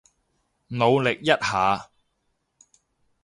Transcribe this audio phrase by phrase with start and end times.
[0.69, 1.91] 努力一下